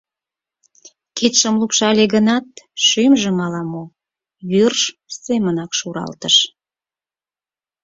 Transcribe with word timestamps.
Кидым 1.17 1.53
лупшале 1.59 2.05
гынат, 2.13 2.47
шӱмжым 2.85 3.37
ала-мо 3.45 3.83
вӱрж 4.49 4.81
семынак 5.23 5.71
шуралтыш. 5.79 6.35